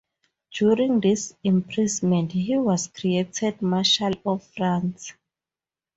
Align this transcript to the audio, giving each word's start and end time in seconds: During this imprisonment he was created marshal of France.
During 0.57 0.99
this 0.99 1.35
imprisonment 1.43 2.31
he 2.31 2.57
was 2.57 2.87
created 2.87 3.61
marshal 3.61 4.13
of 4.25 4.41
France. 4.47 5.13